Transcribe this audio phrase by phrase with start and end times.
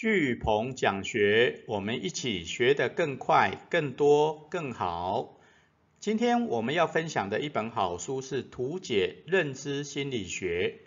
[0.00, 5.38] 巨鹏讲学，我们一起学得更快、更多、更好。
[5.98, 10.78] 今天我们要分享的一本好书是《图解认知心理学》，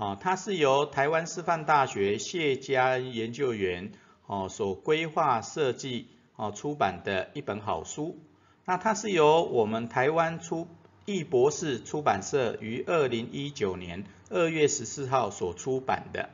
[0.00, 3.90] 啊，它是由台湾师范大学谢家研究员
[4.28, 6.06] 哦所规划设计
[6.36, 8.20] 哦出版的一本好书。
[8.64, 10.68] 那它是由我们台湾出
[11.06, 16.30] 易博士出版社于二零一九年二月十四号所出版的。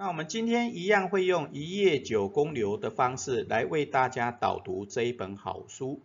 [0.00, 6.00] 那我们今天一样会用一页九公流的方式来为大家导读这一本好书。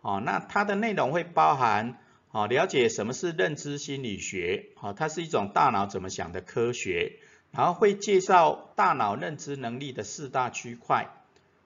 [0.00, 1.98] 哦，那它的内容会包含，
[2.30, 7.18] 哦，了解什么是认知心理学，哦，它是一种大脑怎么想的科学，
[7.50, 11.10] 然后会介绍大脑认知能力的四大区块，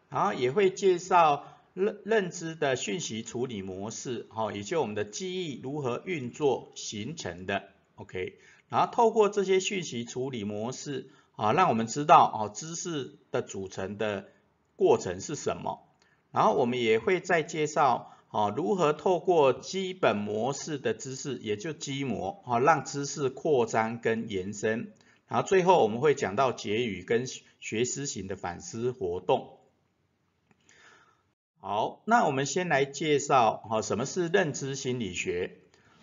[0.08, 8.34] 然后也会介绍认认知的讯息处理模式，哦，也就我们的记忆如何运作形成的，OK，
[8.68, 11.06] 然后透过这些讯息处理模式。
[11.36, 14.28] 啊，让我们知道哦，知识的组成的
[14.76, 15.86] 过程是什么。
[16.32, 24.92] 然后我们也会再介绍哦，如何透过基本模式的知识，也就基模啊，让知识扩张跟延伸。
[25.26, 27.26] 然后最后我们会讲到结语跟
[27.60, 29.58] 学思型的反思活动。
[31.60, 35.58] 好，那我们先来介绍哦，什么是认知心理学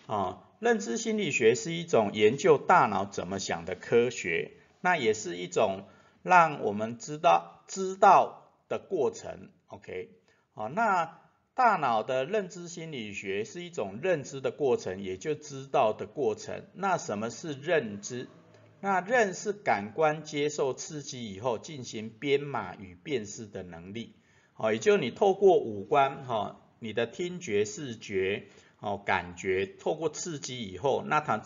[0.06, 0.44] 啊？
[0.60, 4.57] 认知心理学是一种研究大脑怎么想的科学。
[4.80, 5.84] 那也是一种
[6.22, 10.10] 让我们知道知道的过程，OK，
[10.54, 11.18] 好，那
[11.54, 16.64] 大脑的认知心理学是一种认知的过程，也就知道的过程。
[16.74, 18.28] 那什么是认知？
[18.80, 24.14] 那认是感官接受刺激以后进行编码与辨识的能力，
[24.52, 28.44] 好，也就你透过五官，哈，你的听觉、视觉，
[28.78, 31.42] 哦，感觉，透过刺激以后，那它。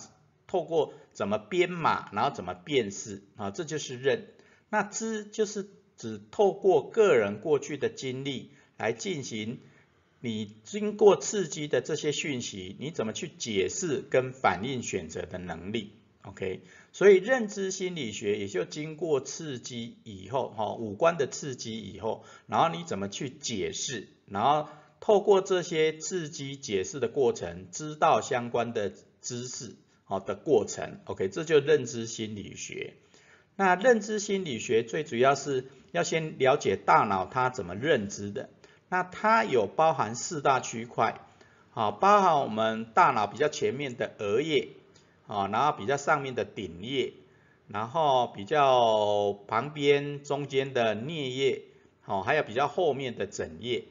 [0.49, 4.29] 透过怎么编码，然后怎么辨识啊，这就是认。
[4.71, 9.61] 那知就是指透过个人过去的经历来进行
[10.21, 15.93] 你经过刺激的这些讯息，你怎么去解释跟反应选择的能力。
[16.23, 16.61] OK，
[16.93, 24.69] 所以认知心理学也就经过刺激以后，哈，五官的刺激以后，然后你怎么去解释，然后
[25.01, 29.75] 透过这些刺激解释的过程，知道相关的知识。
[30.13, 32.93] 好的过程，OK，这就认知心理学。
[33.57, 38.51] 那认知心理学最主要是要先了解大脑它怎么认知的。
[38.91, 41.19] 那它有包含四大区块，
[41.71, 44.69] 好，包含我们大脑比较前面的额叶，
[45.27, 47.15] 啊，然后比较上面的顶叶，
[47.67, 51.63] 然后比较旁边中间的颞叶，
[52.03, 53.85] 好，还有比较后面的枕叶。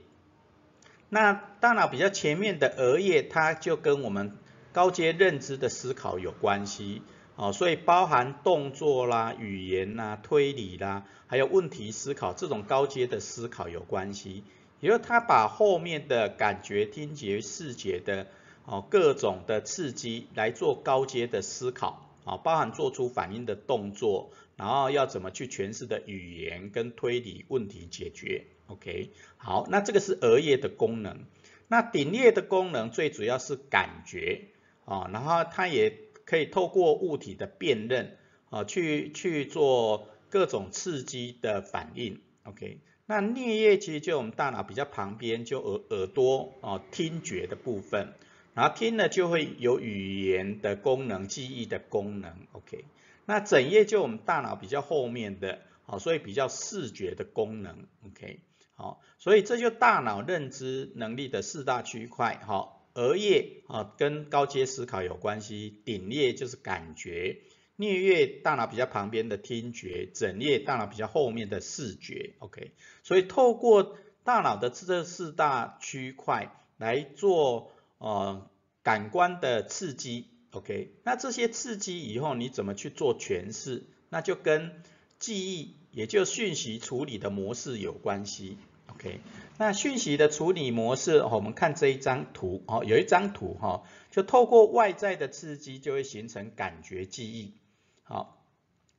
[1.09, 4.37] 那大脑比较前面的额叶，它就跟我们
[4.73, 7.01] 高阶认知的思考有关系，
[7.35, 14.43] 哦，所以包含动作啦、语言啦、推理啦，还有问题思考这种高阶的思考有关系。
[14.79, 18.27] 也就是他把后面的感觉、听觉、视觉的
[18.65, 28.45] 哦各种的刺激来做高阶的思考，啊，包含做出反应的动作，然后要怎么去诠释的语言跟推理问题解决。
[28.67, 31.25] OK，好，那这个是额叶的功能。
[31.67, 34.47] 那顶叶的功能最主要是感觉。
[34.85, 38.17] 啊，然后它也可以透过物体的辨认
[38.49, 42.21] 啊，去去做各种刺激的反应。
[42.43, 48.13] OK，那颞叶其实就我们大脑比较旁边，就耳耳朵啊听觉的部分，
[48.53, 52.35] 然后听了就会有语言的功能、记忆的功能。
[52.53, 52.85] OK，
[53.25, 57.87] 那枕叶就我们大脑比较后面的，好，所以比较视觉的功能。
[58.07, 58.39] OK，
[58.75, 62.41] 好，所以这就大脑认知能力的四大区块。
[62.45, 62.80] 好。
[62.93, 67.41] 额叶啊，跟高阶思考有关系；顶叶就是感觉，
[67.77, 72.33] 颞叶大脑比较旁边的听觉，枕叶大脑比较后面的视觉。
[72.39, 72.71] OK，
[73.03, 78.49] 所以透过大脑的这四大区块来做呃
[78.83, 80.27] 感官的刺激。
[80.51, 83.83] OK，那这些刺激以后你怎么去做诠释？
[84.09, 84.83] 那就跟
[85.17, 88.57] 记忆，也就讯息处理的模式有关系。
[89.01, 89.19] OK，
[89.57, 93.81] 那讯息的处理模式，我们看这一张图，哦，有一张图哈，
[94.11, 97.55] 就透过外在的刺激，就会形成感觉记忆，
[98.03, 98.45] 好，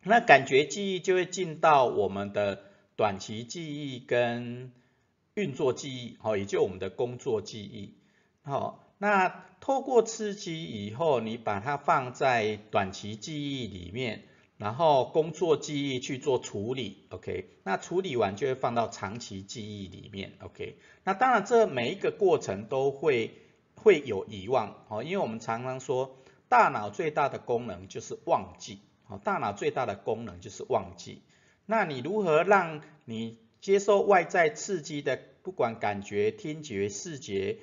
[0.03, 2.65] 那感觉记忆就会进到我们的
[2.97, 4.73] 短期记忆跟
[5.35, 7.95] 运作记忆，好，也就我们的工作记忆，
[8.43, 14.25] 好，那透过刺激以后，你把它放在短期记忆里面。
[14.63, 23.35] 然后工作记忆去做处理，OK，那处理完就会放到长期记忆里面，OK，那当然这每一个过程都会
[23.75, 26.17] 会有遗忘，哦，因为我们常常说
[26.49, 28.79] 大脑最大的功能就是忘记，
[29.09, 31.23] 哦，大脑最大的功能就是忘记，
[31.67, 37.59] 那你如何让你接受外在刺激的，不管感觉、听觉、视觉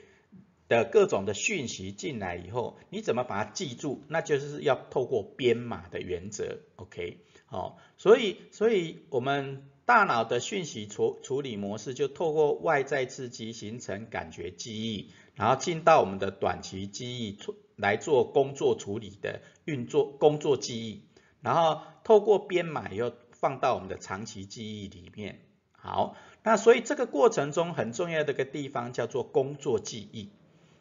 [0.70, 4.04] 的各种的讯息进来以后，你怎么把它记住？
[4.08, 7.18] 那就是要透过编码的原则，OK？
[7.48, 17.38] 好，所以，所以我们大脑的讯息处处理模式就透过外在刺激形成感觉记忆，然后进到我们的短期记忆
[17.76, 21.04] 来做工作处理的运作工作记忆，
[21.42, 23.12] 然后透过编码以后。
[23.40, 25.40] 放到我们的长期记忆里面。
[25.72, 30.30] 好，那所以这个过程中很重要的一个地方叫做工作记忆。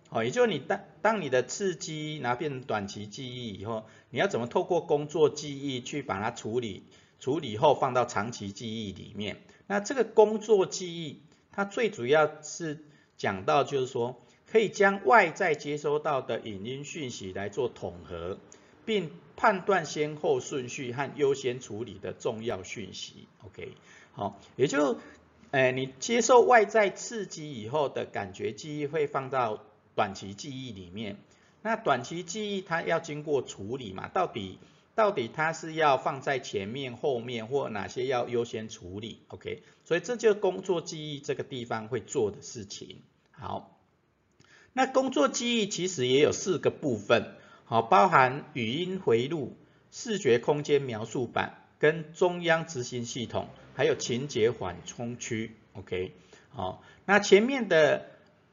[0.09, 6.83] 好，也就是你当当你的刺激拿变成短期记忆以后，你要怎么透过工作记忆去把它处理，
[7.21, 9.43] 处理后放到长期记忆里面。
[9.67, 11.21] 那这个工作记忆，
[11.53, 12.79] 它最主要是
[13.17, 14.21] 讲到就是说，
[14.51, 18.39] 可以将外在接收到的影音讯息来做统合。
[18.87, 23.75] 并判断先后顺序和优先处理的重要讯息，OK，
[24.13, 24.99] 好，也就，
[25.51, 29.63] 哎，你接受外在刺激以后的感觉记忆会放到
[29.99, 31.17] 短期记忆里面，
[31.61, 34.61] 那短期记忆它要经过处理嘛，到底
[34.95, 43.03] 到底它是要放在前面、后面或哪些要优先处理，OK，所以这就工作记忆这个地方会做的事情。
[43.33, 43.77] 好，
[44.73, 47.35] 那工作记忆其实也有四个部分。
[47.65, 49.57] 好，包含语音回路、
[49.91, 55.57] 视觉空间描述板、跟中央执行系统，还有情节缓冲区。
[55.73, 56.13] OK，
[56.51, 58.07] 好，那前面的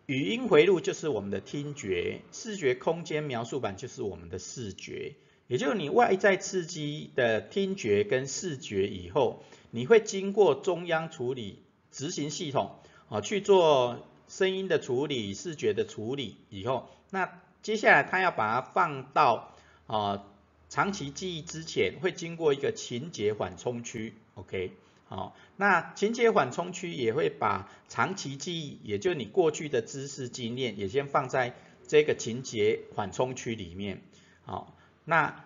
[0.05, 5.15] 语音回路就是我们的听觉，视觉空间描述板就是我们的视觉。
[5.47, 11.59] 也就是你外在刺激的听觉跟视觉以后，你会经过中央处理
[11.91, 12.75] 执行系统，
[13.09, 17.41] 啊，去做声音的处理、视觉的处理以后，那。
[17.65, 19.55] 接下来，他要把它放到
[19.87, 20.23] 啊
[20.69, 24.71] 长期记忆之前，会经过一个情节缓冲区，OK，
[25.05, 31.55] 好，那情节缓冲区也会把长期记忆，也就你过去的知识经验，也先放在
[31.87, 34.01] 这个情节缓冲区里面，
[34.43, 35.45] 好，那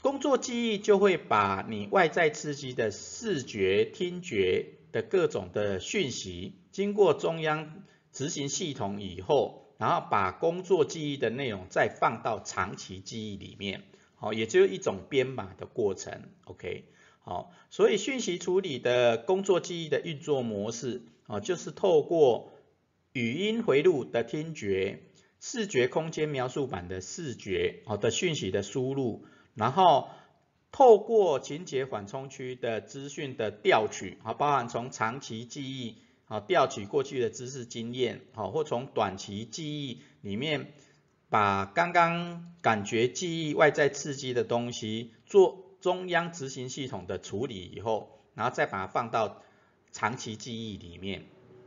[0.00, 7.82] 工作记忆就会把你外在刺激的视觉、听觉的各种的讯息，经过中央
[8.12, 9.64] 执行系统以后。
[9.78, 13.84] 然后把工作记忆的内容再放到长期记忆里面，
[14.16, 16.82] 好，也就是一种编码的过程，OK，
[17.28, 22.54] 好，所以讯息处理的工作记忆的运作模式，啊，就是透过
[23.12, 25.00] 语音回路的听觉、
[25.38, 30.08] 视觉空间描述版的视觉，好的讯息的输入，然后
[30.72, 35.96] 透过情节缓冲区的资讯的调取，啊，包含从长期记忆。
[36.24, 40.72] 好，调取过去的知识经验，好，或从短期记忆里面
[41.28, 49.42] 把刚刚感觉记忆外在刺激的东西做中央执行系统的处理以后，然后再把它放到
[49.92, 51.26] 长期记忆里面。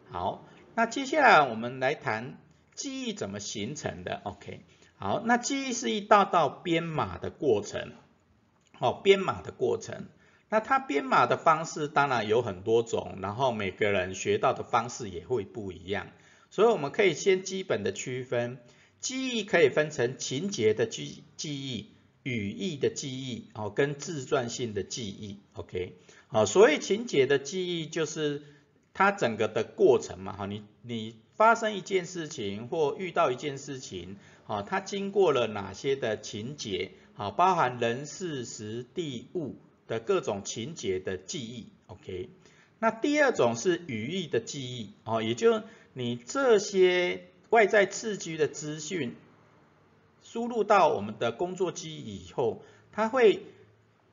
[0.09, 2.37] 好，那接下来我们来谈
[2.75, 4.21] 记忆怎么形成的。
[4.23, 4.61] OK，
[4.97, 7.93] 好，那记忆是一道道编码的过程，
[8.79, 10.07] 哦，编码的过程。
[10.49, 16.07] 那它编码的方式当然有很多种，然后每个人学到的方式也会不一样，
[16.49, 18.57] 所以我们可以先基本的区分，
[18.99, 21.93] 记忆可以分成情节的记记忆、
[22.23, 25.95] 语义的记忆，哦，跟自传性的记忆，OK，
[26.27, 28.43] 好，所以情节的记忆就是
[28.93, 39.55] 它整个的过程嘛，哈，你你发生一件事情或遇到一件事情，好，它经过了哪些的情节，好，包含人事时地物。
[39.88, 42.29] 的各种情节的记忆，OK。
[42.79, 49.17] 那第二种是语义的记忆，哦，也就你这些外在刺激的资讯
[50.31, 53.43] 输入到我们的工作机以后，它会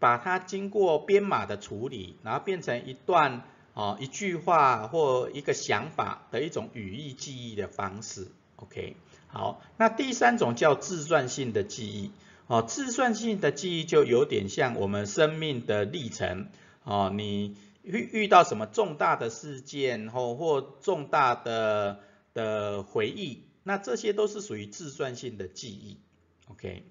[0.00, 8.96] 把它经过编码的处理，然后变成一段哦一句话或一个想法的一种语义记忆的方式，OK。
[9.28, 12.10] 好，那第三种叫自传性的记忆。
[12.48, 16.48] 哦，自传性的记忆就有点像我们生命的历程。
[16.82, 22.00] 哦，你遇遇到什么重大的事件，或或重大的
[22.34, 25.98] 的回忆，那这些都是属于自传性的记忆。
[26.50, 26.85] OK，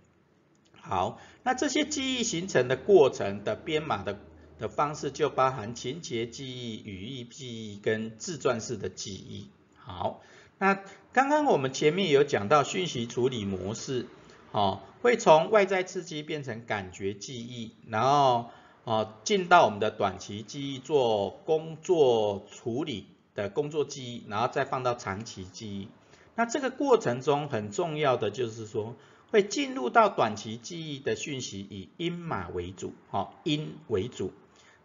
[0.82, 4.20] 好，那这些记忆形成的过程的编码的
[4.60, 9.50] 的方式，就包含情节记忆、语义记忆跟自传式的记忆。
[9.76, 10.22] 好，
[10.58, 10.82] 那
[11.14, 14.08] 刚刚我们前面有讲到讯息处理模式。
[14.54, 18.50] 哦，会从外在刺激变成感觉记忆，然后
[18.86, 25.90] 哦进到我们的短期记忆做工作处理的工作记忆，然后再放到长期记忆。
[26.34, 28.96] 那这个过程中很重要的就是说，
[29.32, 34.32] 会进入到短期记忆的讯息以音码为主，哦音为主。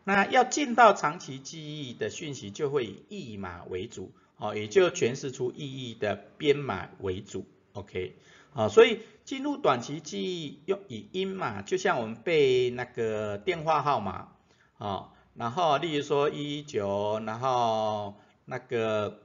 [0.05, 8.17] 那要进到长期记忆的讯息，就会以译码为主，哦，也就诠释出意义的编码为主，OK，
[8.53, 14.33] 啊，所以进入短期记忆用以音码，就像我们背那个电话号码，
[14.79, 19.21] 啊，然后例如说一九，然后那个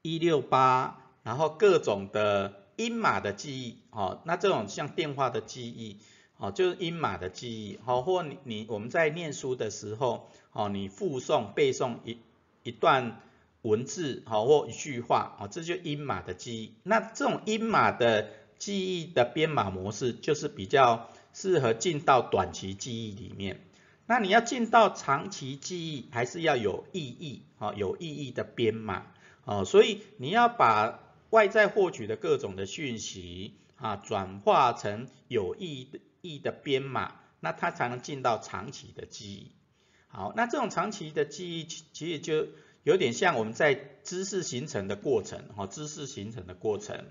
[0.00, 5.98] 一六八，然后各种的音码的记忆，哦，那这种像电话的记忆。
[6.38, 12.18] 哦，就是音码的记忆，好，或你你我们在念书的时候，哦，你复诵背诵一
[12.64, 13.20] 一段
[13.60, 16.74] 文字，好，或一句话，哦，这就音码的记忆。
[16.82, 23.60] 那这种音码的记忆的编码模式，就是比较适合进到短期记忆里面。
[24.06, 29.06] 那你要进到长期记忆，还是要有意义，哦，有意义的编码，
[29.44, 30.98] 哦，所以你要把
[31.32, 35.88] 外在获取的各种的讯息，啊，转化成有意
[36.20, 36.52] 义的。
[36.52, 39.50] 编码，那它才能进到长期的记忆。
[40.06, 42.46] 好，那这种长期的记忆，其实就
[42.84, 43.74] 有点像我们在
[44.04, 47.06] 知识形成的过程，哈，知识形成的过程。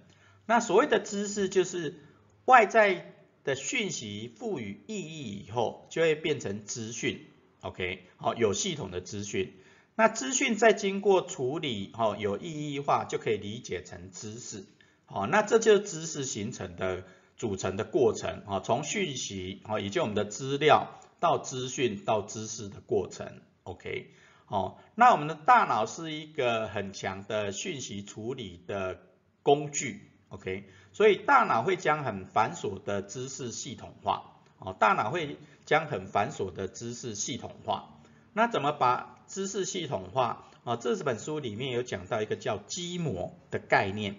[0.45, 1.99] 那所谓的知识，就是
[2.45, 3.13] 外在
[3.43, 7.25] 的讯息赋予意义以后，就会变成资讯
[7.61, 9.55] ，OK，好，有系统的资讯。
[10.01, 14.65] 那资讯再经过处理，哈，有意义化，就可以理解成知识，
[15.05, 17.03] 好，那这就是知识形成的。
[17.37, 18.43] 组成的过程。
[18.45, 24.11] 啊，从讯息啊，以及我们的资料到资讯到知识的过程，OK，
[24.45, 28.99] 好，那我们的大脑是一个很强的讯息处理的
[29.41, 37.89] 工具，OK，所以大脑会将很繁琐的知识系统化，哦，大脑会将很繁琐的知识系统化，
[38.33, 40.75] 那怎么把知识系统化啊？
[40.75, 44.17] 这本书里面有讲到一个叫基模的概念。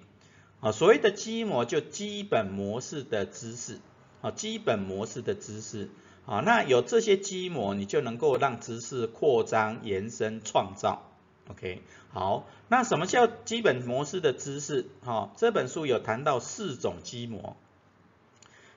[0.61, 3.81] 啊，所谓的基模就基本模式的知识，
[4.21, 5.91] 啊，基本模式的知识，
[6.25, 11.11] 啊，那有这些基模，你就能够让知识扩张、延伸、创造
[11.51, 14.87] ，OK，好，那什么叫基本模式的知识？
[15.05, 17.57] 哈，这本书有谈到四种基模，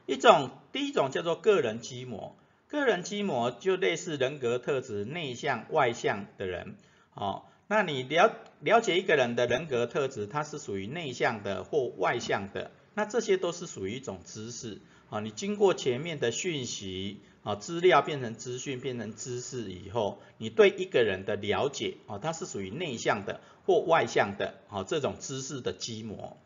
[0.07, 2.35] 一种，第一种叫做个人基模，
[2.67, 6.75] 个人基模就类似人格特质内向、外向的人，
[7.09, 7.51] 好。
[7.67, 15.19] 那你了了解一个人的人格特质，他是属于内向的或外向的，那这些都是属于一种知识啊。
[15.19, 26.37] 你经过前面的讯息啊，资料变成资讯，变成知识以后，你对一个人的了解哦，他是属于内向的或外向的啊，这种知识的基模。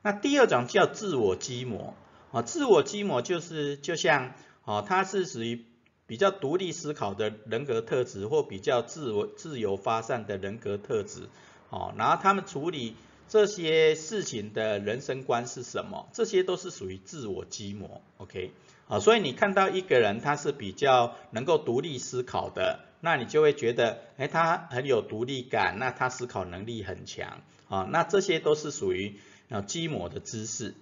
[0.00, 1.94] 那第二种叫自我基模
[2.30, 4.32] 啊，自我基模就是就像
[4.64, 5.64] 啊，它是属于。
[6.04, 11.28] 比较独立思考的人格特质，或比较自我自由发散的人格特质，
[11.70, 12.96] 哦，然后他们处理
[13.28, 16.10] 这些事情的人生观是什么？
[16.12, 18.50] 这些都是属于自我基模，OK，
[18.88, 30.74] 啊，所以你看到一个人他是比较能够独立思考的，那你就会觉得，哎，他很有独立感，那他思考能力很强，啊，那这些都是属于啊基模的知识。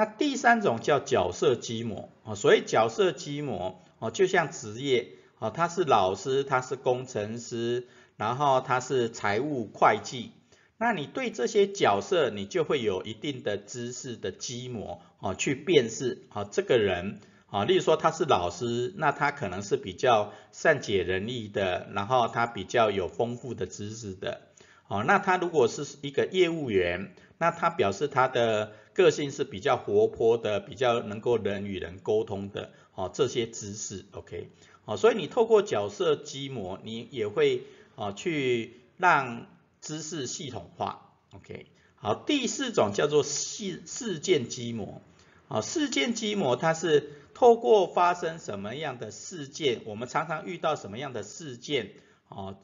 [0.00, 3.82] 那第三种叫角色基模，啊，所以角色基模。
[3.98, 10.32] 哦，就像职业，啊，他是老师，他是工程师，然后他是财务会计，
[10.78, 24.40] 那你对这些角色，你就会有一定的知识的积模，哦，去辨识，啊，这个人，啊，例如说他是老师，那他可能是比较善解人意的，然后他比较有丰富的知识的，
[24.88, 32.72] 哦，那他如果是一个业务员，那他表示他的个性是比较活泼的，比较能够人与人沟通的。
[32.94, 34.50] 哦，这些知识，OK，
[34.84, 37.62] 好，所以你透过角色基模，你也会
[37.94, 39.46] 啊去让
[39.80, 45.00] 知识系统化，OK，好，第四种叫做事事件基模，
[45.48, 51.92] 啊，事件基模它是透过发生什么样的事件，我们常常遇到什么样的事件，
[52.28, 52.58] 啊，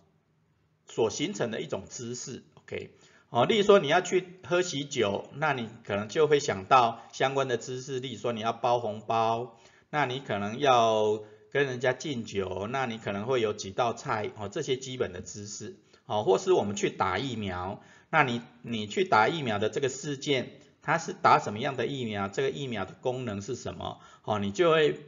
[0.87, 2.91] 所形成的一种知识，OK，
[3.37, 9.59] 哦，例如说你要去喝喜酒，那你可能就会想到相关的知识，例如说你要包红包。
[9.91, 15.77] 那你可能要跟人家敬酒，那你可能会有几道菜哦，这些基本的知识
[16.07, 22.29] 哦，或是我们去打疫苗，那你你去打疫苗的这个事件，它是打什么样的疫苗？
[22.29, 24.01] 这个疫苗的功能是什么？
[24.25, 24.99] 哦，你就会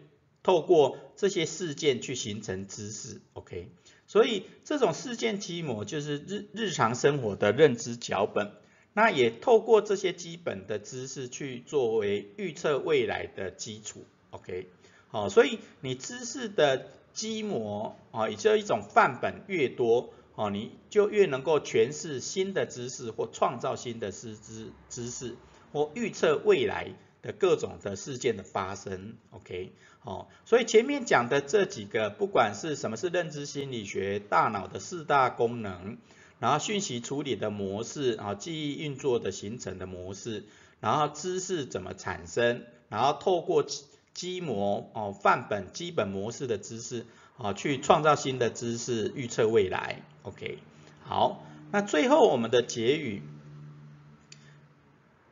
[0.43, 3.73] 透过这些事件去形成知识，OK？
[4.09, 8.51] 所以这种事件基模就是日日常生活的认知脚本，
[8.95, 14.07] 那也透过这些基本的知识去作为预测未来的基础。
[14.31, 14.67] OK，
[15.09, 25.37] 好，所以你知识的基模啊，也就一种范本越多，哦，你就越能够诠释新的知识或创造新的知知知识
[25.73, 29.73] 或预测未来的各种的事件的发生，OK，
[30.03, 35.99] 哦，所以前面讲的这几个，不管是什么是认知心理学，大脑的四大功能，
[36.39, 40.45] 然后讯息处理的模式，啊，记忆运作的形成的模式，
[40.81, 43.65] 然后知识怎么产生，然后透过
[44.15, 47.05] 基模哦范本基本模式的知识，
[47.37, 50.59] 啊，去创造新的知识，预测未来，OK，
[51.03, 53.23] 好，那最后我们的结语。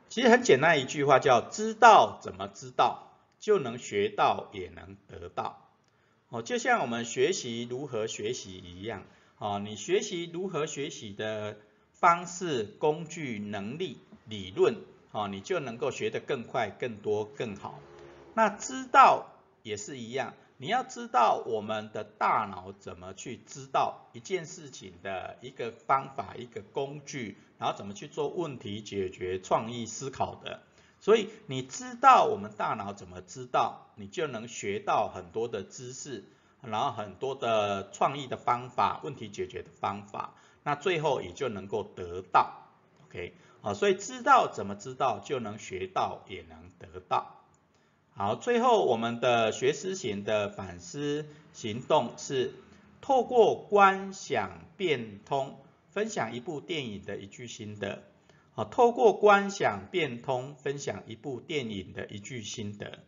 [0.08, 5.62] 其实很简单一句话，叫知道怎么知道，就能学到也能得到。
[6.28, 9.04] 哦，就像我们学习如何学习一样，
[9.38, 11.56] 哦，你学习如何学习的
[11.92, 14.76] 方式、工具、能力、理论，
[15.12, 17.78] 哦，你就能够学得更快、更多、更好。
[18.34, 19.26] 那知道
[19.62, 20.34] 也是一样。
[20.58, 30.62] 你要知道我们的大脑怎么去知道一件事情的一个方法、一个工具，然后怎么去做问题解决、创意思考的。
[30.98, 36.25] 所以你知道我们大脑怎么知道，你就能学到很多的知识，
[36.62, 40.32] 然后很多的创意的方法、问题解决的方法，
[40.62, 42.62] 那最后也就能够得到。
[43.04, 47.36] OK，好，所以知道怎么知道，就能学到，也能得到。
[48.18, 52.54] 好，最后我们的学思型的反思行动是
[53.02, 55.58] 透过观想变通，
[55.90, 58.02] 分享一部电影的一句心得。
[58.54, 63.00] 啊，透过观想变通，分享一部电影的一句心得。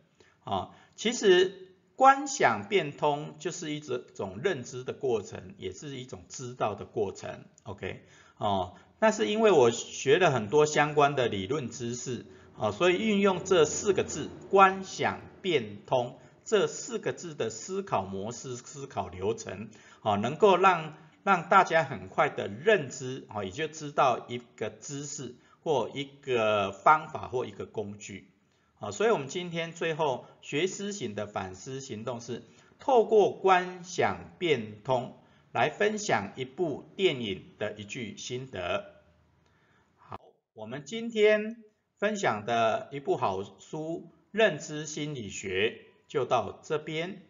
[0.45, 7.47] 啊，其实观想变通就是一种种认知的过程，也是一种知道的过程。
[7.62, 8.03] OK，
[8.37, 12.27] 哦，那是因为我学了很多相关的理论知识。
[12.59, 19.69] 啊，所以运用这四个字“观想变通”这四个字的思考模式、思考流程，
[20.00, 28.29] 啊，能够让让大家很快的认知，啊，也就知道一个知识或一个方法或一个工具，
[28.81, 32.43] 啊，所以我们今天最后学思型的反思行动是
[32.81, 35.17] 透过观想变通
[35.53, 38.97] 来分享一部电影的一句心得。
[39.97, 40.18] 好，
[40.55, 41.67] 我们今天。
[41.99, 47.28] 分享的一部好书《认知心理学》就到这边。